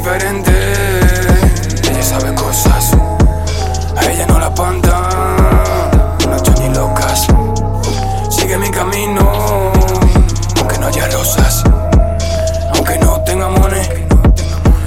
diferente. 0.00 0.50
Ella 1.90 2.02
sabe 2.02 2.34
cosas, 2.34 2.92
a 3.96 4.04
ella 4.10 4.26
no 4.26 4.38
la 4.38 4.54
panta. 4.54 4.94
No 6.26 6.36
ni 6.60 6.74
locas. 6.74 7.26
Sigue 8.30 8.56
mi 8.56 8.70
camino, 8.70 9.30
aunque 10.56 10.78
no 10.78 10.86
haya 10.86 11.06
rosas, 11.08 11.62
aunque 12.74 12.98
no 12.98 13.20
tenga 13.24 13.48
money. 13.48 13.86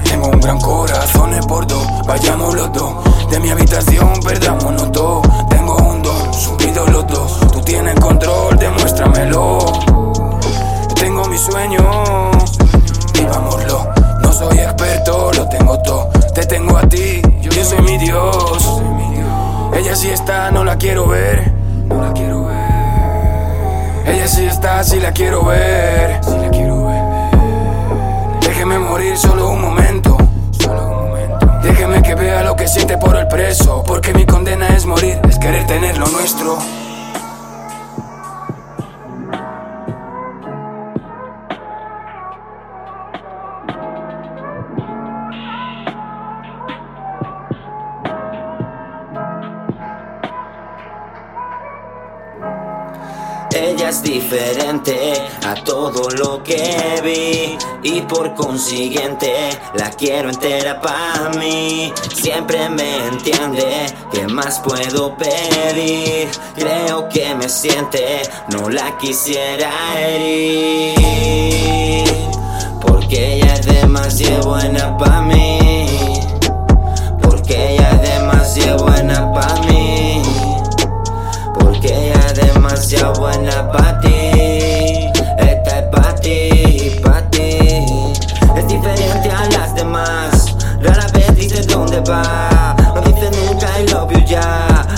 Tengo 0.03 0.29
un 0.29 0.39
gran 0.39 0.59
corazón 0.59 1.29
por 1.47 1.67
dos, 1.67 1.87
vayamos 2.07 2.55
los 2.55 2.73
dos. 2.73 2.93
De 3.29 3.39
mi 3.39 3.51
habitación 3.51 4.13
perdámonos 4.25 4.91
todo. 4.91 5.21
Tengo 5.49 5.75
un 5.75 6.01
don, 6.01 6.33
subido 6.33 6.87
los 6.87 7.05
dos. 7.07 7.39
Tú 7.51 7.61
tienes 7.61 7.99
control, 7.99 8.52
lo 15.35 15.47
tengo 15.47 15.79
todo. 15.79 16.09
Te 16.33 16.45
tengo 16.45 16.77
a 16.77 16.87
ti, 16.87 17.21
yo 17.41 17.63
soy 17.63 17.81
mi 17.81 17.97
Dios. 17.97 18.81
Ella 19.75 19.95
sí 19.95 20.09
está, 20.09 20.51
no 20.51 20.63
la 20.63 20.77
quiero 20.77 21.07
ver. 21.07 21.51
No 21.87 22.01
la 22.01 22.11
quiero 22.13 22.45
ver. 22.45 22.57
Ella 24.05 24.27
sí 24.27 24.45
está, 24.45 24.83
sí 24.83 24.99
la 24.99 25.11
quiero 25.11 25.45
ver. 25.45 26.19
Sí 26.23 26.37
la 26.37 26.49
quiero 26.49 26.87
ver. 26.87 27.03
Déjeme 28.41 28.79
morir 28.79 29.17
solo 29.17 29.49
un 29.49 29.61
momento. 29.61 30.17
Solo 30.51 30.87
un 30.87 31.07
momento. 31.07 31.59
Déjeme 31.63 32.01
que 32.01 32.15
vea 32.15 32.43
lo 32.43 32.55
que 32.55 32.67
siente 32.67 32.97
por 32.97 33.15
el 33.15 33.27
preso. 33.27 33.83
Porque 33.85 34.13
mi 34.13 34.25
condena 34.25 34.67
es 34.69 34.85
morir, 34.85 35.19
es 35.29 35.39
querer 35.39 35.65
tener 35.65 35.97
lo 35.97 36.07
nuestro. 36.07 36.57
Ella 53.55 53.89
es 53.89 54.01
diferente 54.01 55.13
a 55.45 55.53
todo 55.63 56.09
lo 56.09 56.41
que 56.43 56.75
vi 57.03 57.57
y 57.83 58.01
por 58.01 58.33
consiguiente 58.33 59.31
la 59.75 59.91
quiero 59.91 60.29
entera 60.29 60.81
para 60.81 61.29
mí. 61.37 61.93
Siempre 62.15 62.67
me 62.69 63.07
entiende, 63.07 63.85
¿qué 64.11 64.27
más 64.27 64.59
puedo 64.59 65.15
pedir? 65.15 66.29
Creo 66.55 67.07
que 67.09 67.35
me 67.35 67.47
siente, 67.47 68.23
no 68.49 68.69
la 68.69 68.97
quisiera 68.97 69.71
herir. 69.99 70.95
Porque 72.81 73.35
ella 73.35 73.53
es 73.53 73.65
demasiado 73.67 74.49
buena 74.49 74.97
para 74.97 75.21
mí. 75.21 75.62
I 93.83 93.85
love 93.91 94.11
you 94.13 94.23
ya. 94.25 94.41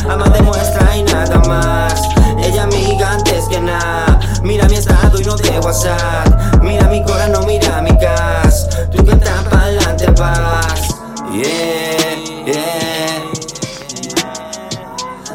Ama 0.07 0.29
demuestra 0.29 0.96
y 0.96 1.01
nada 1.01 1.40
más. 1.47 2.03
Ella 2.38 2.63
amiga 2.63 3.13
antes 3.13 3.47
que 3.47 3.59
nada. 3.59 4.19
Mira 4.44 4.68
mi 4.68 4.75
estado 4.75 5.19
y 5.19 5.23
no 5.23 5.35
de 5.35 5.59
WhatsApp. 5.59 6.62
Mira 6.62 6.88
mi 6.88 7.03
corazón, 7.03 7.31
no 7.31 7.41
mira 7.47 7.81
mi 7.81 7.90
gas. 7.97 8.69
Tú 8.91 9.03
que 9.03 9.12
estás 9.13 9.44
pa'lante 9.46 10.12
vas. 10.12 10.90
Yeah, 11.31 12.16
yeah. 12.46 13.23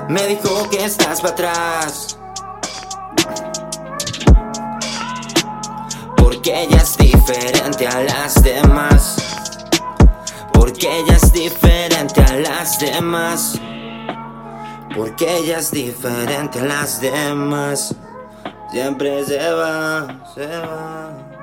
Me 0.09 0.27
dijo 0.29 0.71
que 0.71 0.85
estás 0.85 1.21
para 1.21 1.33
atrás. 1.33 2.17
Porque 6.17 6.63
ella 6.63 6.77
es 6.77 6.97
diferente 6.97 7.89
a 7.89 8.01
las 8.03 8.41
demás. 8.45 9.20
Porque 10.81 10.99
ella 10.99 11.17
es 11.17 11.33
diferente 11.35 12.23
a 12.23 12.37
las 12.37 12.79
demás. 12.79 13.61
Porque 14.97 15.37
ella 15.37 15.59
es 15.59 15.71
diferente 15.71 16.59
a 16.59 16.65
las 16.65 17.03
demás. 17.03 17.95
Siempre 18.73 19.23
se 19.27 19.53
va, 19.53 20.25
se 20.35 20.47
va. 20.47 21.40